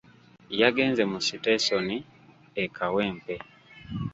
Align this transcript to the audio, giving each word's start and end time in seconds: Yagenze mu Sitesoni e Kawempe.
Yagenze 0.61 1.01
mu 1.11 1.19
Sitesoni 1.27 1.97
e 2.63 2.65
Kawempe. 2.75 3.35